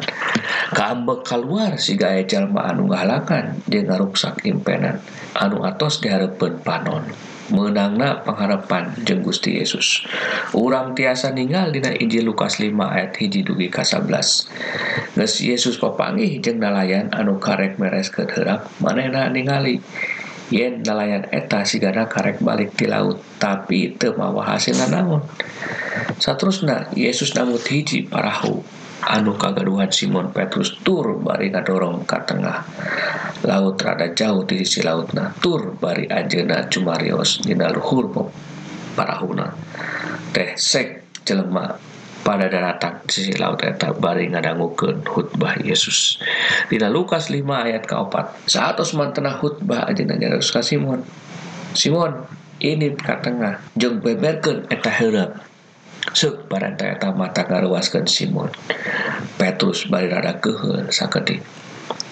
Kaambek 0.70 1.26
keluar 1.26 1.74
si 1.82 1.98
gaya 1.98 2.22
jalma 2.22 2.70
anu 2.70 2.86
ngahalangan 2.86 3.66
jeung 3.66 3.90
ngaruksak 3.90 4.46
impenan. 4.46 5.02
Anu 5.34 5.66
atos 5.66 5.98
diharapkan 5.98 6.62
panon. 6.62 7.10
Menangna 7.50 8.22
pengharapan 8.22 8.94
jeng 9.02 9.26
Gusti 9.26 9.58
Yesus. 9.58 10.06
Urang 10.54 10.94
tiasa 10.94 11.34
ninggal 11.34 11.74
dina 11.74 11.90
Injil 11.90 12.30
Lukas 12.30 12.62
5 12.62 12.70
ayat 12.78 13.18
hiji 13.18 13.42
dugi 13.42 13.66
ka 13.66 13.82
11 13.82 14.46
Yesus 15.18 15.74
papanggih 15.82 16.38
jeung 16.38 16.62
nalayan 16.62 17.10
anu 17.10 17.42
karek 17.42 17.74
meres 17.82 18.06
keherak 18.14 18.70
manehna 18.78 19.26
ningali. 19.34 19.82
yen 20.50 20.82
nelayan 20.82 21.30
eta 21.30 21.62
sigana 21.62 22.10
karek 22.10 22.42
balik 22.42 22.74
di 22.74 22.90
laut 22.90 23.22
tapi 23.38 23.94
itu 23.94 24.12
mawa 24.18 24.54
hasilna 24.54 24.90
naon. 24.90 25.22
Satrusna 26.18 26.90
Yesus 26.92 27.32
namut 27.38 27.62
hiji 27.70 28.04
parahu 28.04 28.60
anu 29.06 29.38
kagaduhan 29.38 29.88
Simon 29.88 30.34
Petrus 30.34 30.76
tur 30.84 31.16
bari 31.22 31.48
ngadorong 31.48 32.04
ka 32.04 32.26
tengah. 32.26 32.66
Laut 33.46 33.80
rada 33.80 34.12
jauh 34.12 34.44
di 34.44 34.60
sisi 34.60 34.84
lautna 34.84 35.32
tur 35.40 35.72
bari 35.78 36.04
ajena 36.10 36.68
cumarios 36.68 37.40
dina 37.40 37.72
luhur 37.72 38.12
parahuna 38.92 39.48
teh 40.34 40.52
sek 40.58 41.22
jelema 41.24 41.89
data 42.24 43.02
sisi 43.08 43.34
lauteta 43.36 43.90
baring 43.96 44.36
ngadangguken 44.36 45.02
khutbah 45.02 45.58
Yesus. 45.60 46.20
Tidak 46.68 46.90
Lukas 46.92 47.32
5 47.32 47.42
ayat 47.42 47.88
keopat 47.88 48.46
saat 48.46 48.78
Osman 48.78 49.10
tenah 49.10 49.40
khutbah 49.40 49.88
aja 49.88 50.02
nanya 50.04 50.38
ka 50.38 50.60
Simon 50.62 51.02
Simon 51.72 52.26
ini 52.60 52.92
ka 52.94 53.18
tengah 53.24 53.58
jeng 53.74 54.04
beberkan 54.04 54.68
eta 54.68 54.90
herep 54.92 55.40
sub 56.12 56.48
baranta 56.48 56.96
eta 56.96 57.12
mata 57.12 57.44
ngaruaskan 57.48 58.04
Simon. 58.06 58.50
Petrus 59.40 59.88
bari 59.88 60.08
rada 60.08 60.36
kehel 60.38 60.88
sakedik 60.92 61.40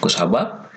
kusabab 0.01 0.69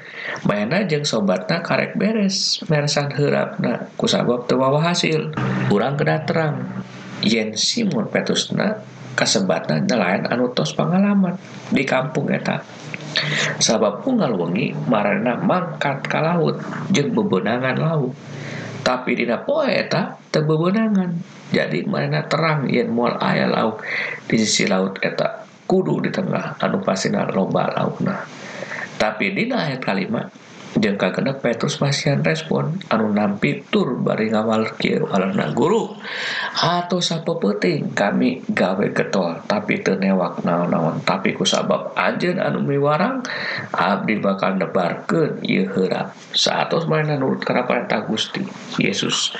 Mayana 0.42 0.82
jeng 0.86 1.06
sobatna 1.06 1.62
karek 1.62 1.98
beres 1.98 2.62
mersan 2.66 3.10
herapna 3.14 3.90
kusabab 3.98 4.46
tewawa 4.50 4.82
hasil. 4.90 5.34
Kurang 5.70 5.98
kena 5.98 6.22
terang. 6.26 6.82
Yen 7.22 7.54
Simon 7.54 8.10
Petrusna 8.10 8.82
kasebatan 9.14 9.88
nelayan 9.88 10.28
anutos 10.28 10.72
pengalaman 10.76 11.36
di 11.68 11.84
kampung 11.84 12.32
eta. 12.32 12.64
Sabab 13.60 14.00
unggal 14.08 14.32
wengi 14.34 14.72
marana 14.88 15.36
mangkat 15.36 16.04
ka 16.08 16.24
laut 16.24 16.58
jeung 16.90 17.12
bebenangan 17.12 17.76
laut. 17.76 18.16
Tapi 18.82 19.14
dina 19.14 19.38
poe 19.38 19.68
eta 19.68 20.16
teu 20.32 20.42
bebenangan 20.42 21.12
jadi 21.52 21.84
mana 21.84 22.24
terang 22.24 22.66
yen 22.66 22.88
moal 22.88 23.20
aya 23.20 23.46
laut 23.46 23.84
di 24.24 24.40
sisi 24.40 24.64
laut 24.64 24.96
eta 25.04 25.44
kudu 25.68 26.00
di 26.00 26.10
tengah 26.10 26.56
anu 26.58 26.80
pasina 26.80 27.28
loba 27.28 27.68
lautna 27.76 28.24
tapi 28.96 29.36
dina 29.36 29.68
ayat 29.68 29.80
kalimat 29.84 30.32
jengka 30.78 31.12
kena 31.12 31.36
Petrus 31.36 31.76
pasian 31.76 32.24
respon. 32.24 32.80
Anu 32.88 33.12
nampi 33.12 33.64
tur 33.68 33.98
bari 34.00 34.32
ngawal 34.32 34.76
kieu 34.76 35.04
alana 35.10 35.52
guru. 35.52 35.92
Atau 36.56 37.02
sapa 37.02 37.36
penting 37.36 37.92
kami 37.92 38.44
gawe 38.46 38.86
getol 38.92 39.42
tapi 39.44 39.80
tenewak 39.80 40.40
naon-naon. 40.46 41.02
Tapi 41.02 41.34
kusabab 41.36 41.92
anjeun 41.96 42.38
anu 42.38 42.62
miwarang 42.62 43.24
abdi 43.72 44.20
bakal 44.22 44.56
nebarkeun 44.56 45.42
ieu 45.44 45.68
heura 45.68 46.12
saatos 46.32 46.88
mana 46.88 47.16
nurut 47.16 47.42
kana 47.44 47.64
perintah 47.64 48.04
Gusti 48.06 48.44
Yesus. 48.78 49.34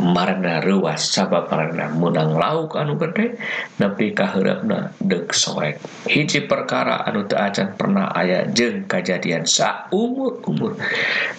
Marana 0.00 0.60
reuas 0.64 1.12
sabab 1.12 1.48
marana 1.52 1.92
menang 1.92 2.34
lauk 2.36 2.76
anu 2.76 2.98
gede 3.00 3.38
nepi 3.80 4.12
ka 4.16 4.32
heureup 4.34 4.64
deg 5.00 5.30
soek. 5.30 5.78
Hiji 6.10 6.48
perkara 6.48 7.04
anu 7.06 7.24
teu 7.28 7.38
acan 7.38 7.76
pernah 7.76 8.10
aya 8.10 8.48
jeung 8.50 8.88
kajadian 8.88 9.44
sa 9.46 9.86
umur 9.92 10.40
umur 10.48 10.65
nyebut 10.66 10.82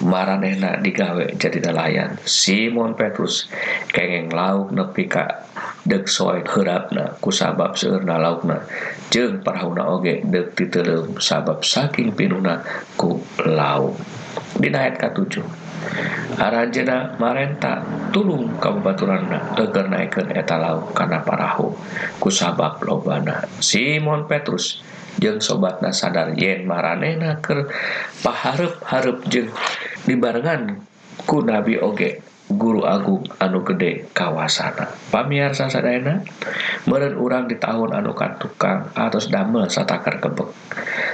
maranehna 0.04 0.80
digawe 0.80 1.36
jadi 1.36 1.60
nelayan. 1.60 2.16
Simon 2.24 2.96
Petrus 2.96 3.52
kengeng 3.92 4.32
lauk 4.32 4.72
nepi 4.72 5.10
ka 5.12 5.44
dek 5.84 6.08
soe 6.08 6.44
herapna 6.44 7.20
kusabab 7.20 7.76
seurna 7.76 8.16
laukna. 8.20 8.64
Jeng 9.12 9.44
parahuna 9.44 9.88
oge 9.92 10.24
dek 10.24 10.56
titelum 10.56 11.20
sabab 11.20 11.64
saking 11.64 12.16
pinuna 12.16 12.64
ku 12.96 13.20
lauk. 13.44 14.00
Dina 14.58 14.86
ayat 14.86 15.02
ke-7 15.02 15.44
Arajena 16.38 17.16
marenta 17.18 17.82
tulung 18.14 18.58
kabaturanna 18.62 19.58
eger 19.58 19.86
naikkeun 19.90 20.30
eta 20.34 20.58
lauk 20.58 20.94
kana 20.94 21.22
parahu 21.26 21.74
kusabab 22.22 22.82
lobana. 22.86 23.46
Simon 23.62 24.30
Petrus 24.30 24.82
jeng 25.18 25.42
sobat 25.42 25.82
nasadar 25.82 26.34
yen 26.38 26.66
maranehna 26.70 27.42
ker 27.42 27.70
paharep-harep 28.22 29.26
jeng 29.30 29.50
dibarengan 30.06 30.82
ku 31.26 31.42
nabi 31.42 31.78
oge. 31.82 32.22
Guru 32.48 32.88
Agung 32.88 33.28
anu 33.44 33.60
gede 33.68 34.08
kawasana. 34.16 34.88
Pamiarsa 35.12 35.68
sadana 35.68 36.24
meren 36.88 37.20
urang 37.20 37.44
di 37.52 37.60
tahun 37.60 37.92
anukan 37.92 38.40
tukang 38.40 38.88
atas 38.96 39.28
damel 39.28 39.68
satakar 39.68 40.24
kebek. 40.24 40.56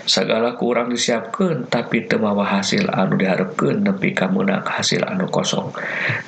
Segala 0.06 0.54
kurang 0.62 0.94
disiapkan 0.94 1.66
tapi 1.66 2.06
temawa 2.06 2.46
hasil 2.46 2.86
anu 2.86 3.18
diharapkan 3.18 3.82
nepi 3.82 4.14
kamunak 4.14 4.62
hasil 4.62 5.02
anu 5.10 5.26
kosong. 5.26 5.74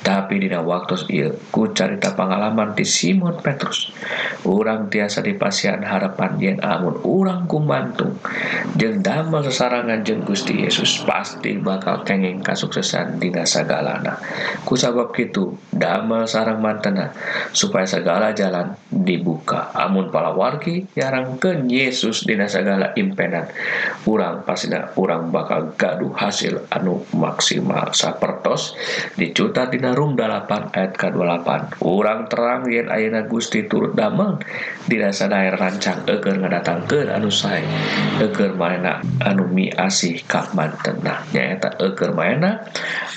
Tapi 0.02 0.42
dina 0.42 0.58
waktu 0.66 0.98
il 1.14 1.38
ku 1.54 1.70
carita 1.70 2.10
pengalaman 2.18 2.74
di 2.74 2.82
Simon 2.82 3.38
Petrus. 3.38 3.94
Orang 4.42 4.90
tiasa 4.90 5.22
dipasian 5.22 5.86
harapan 5.86 6.34
yen 6.42 6.58
amun 6.58 6.98
orang 7.06 7.46
kumantung. 7.46 8.18
Jeng 8.74 9.06
damel 9.06 9.46
sesarangan 9.46 10.02
jeng 10.02 10.26
Gusti 10.26 10.66
Yesus 10.66 11.06
pasti 11.06 11.54
bakal 11.62 12.02
kenging 12.02 12.42
kasuksesan 12.42 13.22
dina 13.22 13.46
sagalana. 13.46 14.18
Ku 14.66 14.74
Sabab 14.96 15.12
kitu 15.12 15.52
damel 15.76 16.24
sarang 16.24 16.64
mantena 16.64 17.12
supaya 17.52 17.84
segala 17.84 18.32
jalan 18.32 18.72
dibuka. 18.88 19.68
Amun 19.76 20.08
palawargi 20.08 20.88
nyarangkan 20.96 21.68
Yesus 21.68 22.24
dina 22.24 22.48
segala 22.48 22.96
impenan. 22.96 23.44
Kurang 24.08 24.48
pasina 24.48 24.88
kurang 24.96 25.28
bakal 25.28 25.76
gaduh 25.76 26.16
hasil 26.16 26.64
anu 26.72 27.04
maksimal. 27.12 27.92
Sapertos 27.92 28.72
dicuta 29.20 29.68
dina 29.68 29.92
rum 29.92 30.16
8 30.16 30.72
ayat 30.72 30.96
ke-28 30.96 31.76
kurang 31.76 32.32
terang 32.32 32.64
yen 32.72 32.88
ayeuna 32.88 33.28
Gusti 33.28 33.68
turut 33.68 33.92
damel 33.92 34.40
dina 34.88 35.12
sadaya 35.12 35.52
rancang 35.60 36.08
eger 36.08 36.40
ngadatangkeun 36.40 37.12
anu 37.12 37.28
sae. 37.28 37.60
Eger 38.16 38.56
mana 38.56 39.04
anu 39.20 39.44
miasih 39.44 40.24
ka 40.24 40.48
mantena. 40.56 41.20
Nyaeta 41.36 41.76
eger 41.84 42.16
mana 42.16 42.64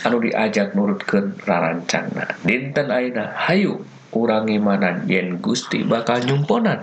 anu 0.04 0.20
diajak 0.20 0.76
nurutkeun 0.76 1.40
rara 1.48 1.69
rancana 1.70 2.26
dinten 2.42 2.90
Aina 2.90 3.30
Hayu 3.46 3.86
imanan 4.50 5.06
yen 5.06 5.38
Gusti 5.38 5.86
bakal 5.86 6.26
nyumponan. 6.26 6.82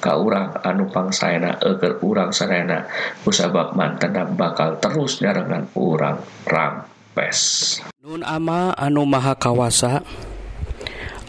Ka 0.00 0.16
urang 0.16 0.56
anupang 0.64 1.12
sayana 1.12 1.60
eger 1.60 2.00
urang 2.00 2.32
Serena 2.32 2.88
usabab 3.28 3.76
mantenam 3.76 4.32
bakal 4.34 4.80
terus 4.80 5.20
nyarengan 5.20 5.68
urang 5.76 6.16
rampes. 6.48 7.78
Nun 8.00 8.24
ama 8.24 8.72
anu 8.74 9.04
maha 9.04 9.36
kawasa 9.36 10.02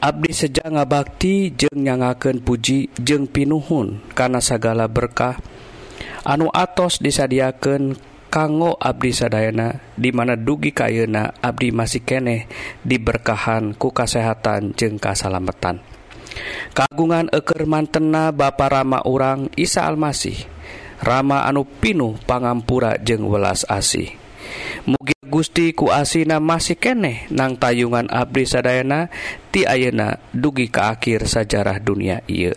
Abdi 0.03 0.35
seja 0.35 0.67
ngabakti 0.67 1.55
jeng 1.55 1.79
nyangaken 1.79 2.43
puji 2.43 2.91
jeng 2.99 3.23
pinuhun 3.23 4.03
karena 4.11 4.43
segala 4.43 4.83
berkah. 4.91 5.39
Anu 6.27 6.51
atos 6.51 6.99
disadiakeun 6.99 7.95
kanggo 8.33 8.73
Abdi 8.81 9.13
Sadayana 9.13 9.93
dimana 9.93 10.33
dugi 10.33 10.73
kayuna 10.73 11.37
Abdi 11.37 11.69
masih 11.69 12.01
keneh 12.01 12.49
diberkahan 12.81 13.77
ku 13.77 13.93
kasehatan 13.93 14.73
jeung 14.73 14.97
kasalametan 14.97 15.85
kagungan 16.73 17.29
eker 17.29 17.69
mantena 17.69 18.33
ba 18.33 18.49
Rama 18.57 19.05
urang 19.05 19.53
Isa 19.53 19.85
Almasih 19.85 20.49
Rama 21.03 21.43
anu 21.43 21.67
Pinuh 21.67 22.15
pangampura 22.23 22.95
jeung 22.95 23.27
welas 23.27 23.67
asih. 23.67 24.15
Mugi 24.87 25.12
Gusti 25.33 25.73
ku 25.73 25.89
asina 25.89 26.37
masih 26.37 26.77
keneh 26.77 27.25
nang 27.33 27.57
tayungan 27.57 28.05
Abdi 28.05 28.45
Sadayana 28.45 29.09
ti 29.49 29.65
ayeuna 29.65 30.21
dugi 30.29 30.69
ka 30.69 30.93
akhir 30.93 31.25
sajarah 31.25 31.81
dunia 31.81 32.21
ieu. 32.29 32.53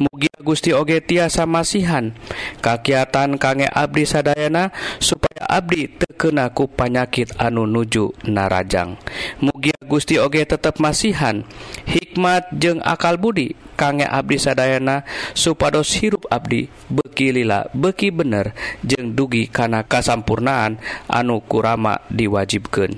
Mugia 0.00 0.32
Gusti 0.40 0.72
oge 0.72 1.04
tiasa 1.04 1.44
masihan 1.44 2.16
kakiatan 2.64 3.36
kange 3.36 3.68
Abdi 3.68 4.08
Sadayana 4.08 4.72
supaya 4.96 5.25
Abdi 5.36 5.92
tekenaku 5.92 6.64
panyakit 6.64 7.36
anu 7.36 7.68
nuju 7.68 8.16
narajang. 8.24 8.96
Mugia 9.44 9.76
Gusti 9.84 10.16
Oge 10.16 10.48
tetap 10.48 10.80
masihan. 10.80 11.44
Hikmat 11.84 12.48
jeung 12.56 12.80
akal 12.80 13.20
Budi 13.20 13.52
kangge 13.76 14.08
Abdi 14.08 14.40
Sadayana 14.40 15.04
supados 15.36 15.92
hirup 16.00 16.24
Abdi 16.32 16.72
beki 16.88 17.36
lila 17.36 17.68
beki 17.76 18.08
bener 18.08 18.56
jeung 18.80 19.12
dugi 19.12 19.52
kana 19.52 19.84
kasampurnaan 19.84 20.80
anu 21.06 21.44
kurama 21.44 22.00
diwajibkan 22.08 22.96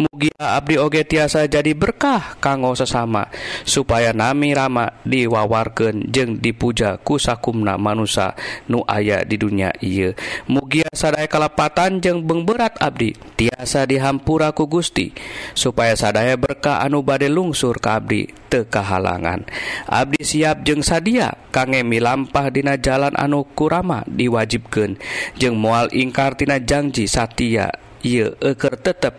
mugia 0.00 0.40
Abdi 0.40 0.80
Oge 0.80 1.04
tiasa 1.04 1.44
jadi 1.44 1.76
berkah 1.76 2.40
kanggo 2.40 2.72
sesama 2.72 3.28
supaya 3.68 4.16
nami 4.16 4.56
Rama 4.56 4.96
diwawarkeun 5.04 6.08
jeung 6.08 6.40
dipuja 6.40 6.96
kusakumna 7.04 7.76
manusia 7.76 8.32
nu 8.72 8.80
aya 8.88 9.28
di 9.28 9.36
dunia 9.36 9.76
ia 9.84 10.16
mugia 10.48 10.88
sadaya 10.96 11.28
kalapat 11.28 11.73
kekuatan 11.74 11.98
jeung 11.98 12.22
bengberat 12.22 12.78
Abdi. 12.78 13.18
Tiasa 13.34 13.82
dihampuraku 13.82 14.70
Gusti 14.70 15.10
supaya 15.58 15.98
sadaya 15.98 16.38
berkah 16.38 16.78
anu 16.78 17.02
bade 17.02 17.26
lungsur 17.26 17.82
ke 17.82 17.90
Abdi 17.90 18.22
tekahalangan 18.46 19.42
Abdi 19.90 20.22
siap 20.22 20.62
jeung 20.62 20.86
sadia 20.86 21.34
kangemi 21.50 21.98
lampah 21.98 22.54
dina 22.54 22.78
jalan 22.78 23.10
anu 23.18 23.42
kurama 23.58 24.06
diwajibkan 24.06 25.02
jeung 25.34 25.58
mual 25.58 25.90
ingkartina 25.90 26.62
janji 26.62 27.10
satia 27.10 27.74
ieu 28.06 28.38
eker 28.38 28.78
tetep 28.78 29.18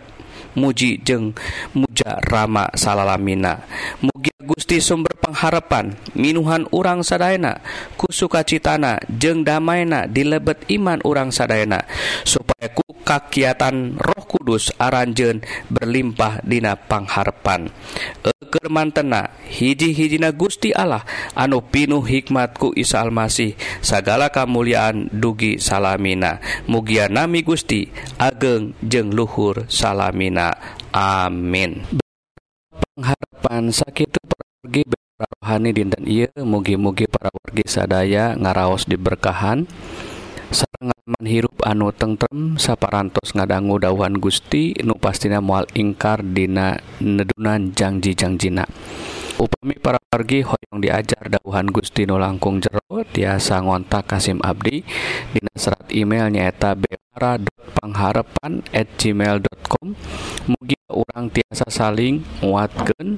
muji 0.56 0.98
jeung 1.04 1.36
muja 1.76 2.18
rama 2.32 2.72
salalamina. 2.72 3.62
Mugi 4.00 4.32
Gusti 4.46 4.78
sumber 4.78 5.18
pengharapan 5.18 5.98
minuhan 6.14 6.70
urang 6.70 7.02
sadayana 7.02 7.58
ku 7.98 8.06
sukacitana 8.14 9.02
jeung 9.10 9.42
damaina 9.42 10.06
dilebet 10.06 10.62
iman 10.70 11.02
urang 11.02 11.34
sadayana 11.34 11.82
supaya 12.22 12.70
ku 12.70 12.86
kakiatan 13.02 13.98
roh 13.98 14.15
Kudus 14.26 14.74
Aranjen 14.76 15.42
berlimpah 15.70 16.42
dina 16.42 16.74
pangharpan. 16.74 17.70
Ekermantena 18.26 19.30
hiji-hijina 19.46 20.34
Gusti 20.34 20.74
Allah 20.74 21.06
anu 21.34 21.62
pinuh 21.62 22.02
hikmatku 22.02 22.74
Isa 22.74 23.02
Almasih 23.02 23.54
segala 23.82 24.30
kemuliaan 24.34 25.10
dugi 25.14 25.62
salamina. 25.62 26.42
Mugia 26.66 27.06
nami 27.06 27.46
Gusti 27.46 27.90
ageng 28.18 28.74
jeng 28.82 29.14
luhur 29.14 29.66
salamina. 29.70 30.54
Amin. 30.90 31.86
Pengharapan 32.74 33.70
sakit 33.70 34.10
pergi 34.66 34.82
rohani 35.16 35.70
dinten 35.72 36.04
iya 36.04 36.28
mugi-mugi 36.40 37.06
para 37.06 37.30
wargi 37.30 37.64
sadaya 37.68 38.34
ngaraos 38.34 38.88
diberkahan. 38.88 39.68
Serang 40.50 40.95
manhirup 41.06 41.62
anu 41.62 41.94
tentrem 41.94 42.58
saparantos 42.58 43.30
ngadanggu 43.30 43.78
dauhan 43.78 44.18
Gusti 44.18 44.74
nu 44.82 44.98
pastina 44.98 45.38
mual 45.38 45.62
ingkar 45.78 46.18
dina 46.18 46.82
nedunan 46.98 47.70
janji-janjina 47.70 48.66
upami 49.38 49.78
para 49.78 50.02
wargi 50.10 50.42
hoyong 50.42 50.82
diajar 50.82 51.30
dauhan 51.30 51.70
Gusti 51.70 52.10
nu 52.10 52.18
langkung 52.18 52.58
jero 52.58 53.06
tiasa 53.06 53.62
ngontak 53.62 54.10
Kasim 54.10 54.42
Abdi 54.42 54.82
dina 55.30 55.54
serat 55.54 55.86
email 55.94 56.26
nyaeta 56.26 56.74
bewara.pangharapan 56.74 58.66
at 58.74 58.90
gmail.com 58.98 59.94
mugi 60.50 60.74
orang 60.90 61.30
tiasa 61.30 61.70
saling 61.70 62.26
nguatkeun 62.42 63.14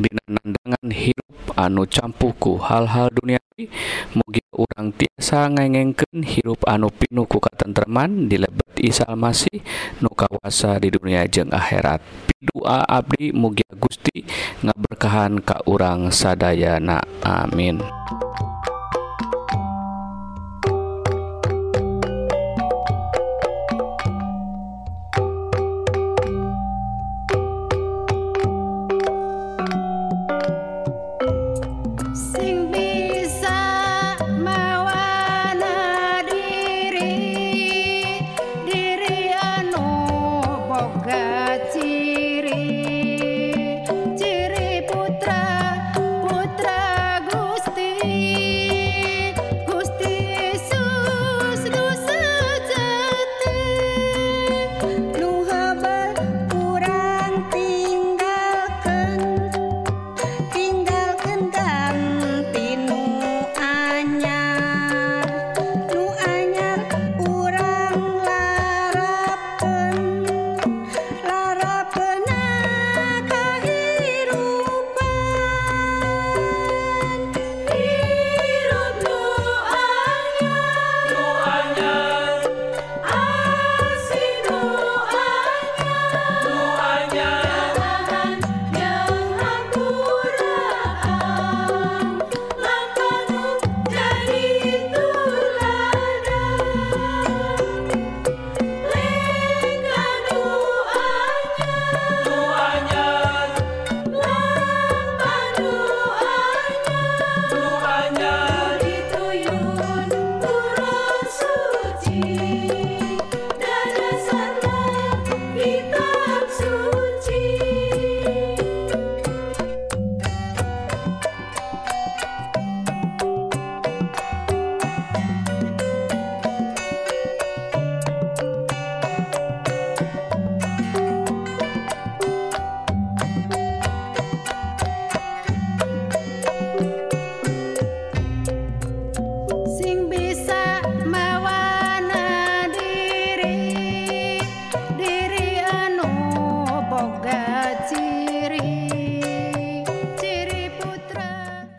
dina 0.00 0.24
nandangan 0.32 0.88
hirup 0.88 1.31
anu 1.56 1.88
campuhku 1.88 2.60
hal-hal 2.60 3.08
duniawi 3.12 3.68
mugi 4.16 4.42
urang 4.52 4.92
tiasa 4.92 5.48
ngengengken 5.52 6.24
hirup 6.24 6.64
anu 6.68 6.88
pinuh 6.92 7.24
ku 7.28 7.40
katentreman 7.40 8.28
di 8.28 8.36
lebet 8.40 8.62
Isal 8.82 9.14
Masih 9.14 9.62
nukawasa 10.02 10.82
di 10.82 10.90
dunia 10.90 11.22
jeung 11.30 11.54
akhirat. 11.54 12.02
Doa 12.42 12.82
Abdi 12.82 13.30
mugia 13.30 13.70
Gusti 13.78 14.26
ngaberkahan 14.66 15.38
ka 15.38 15.62
urang 15.70 16.10
sadayana. 16.10 16.98
Amin. 17.22 17.78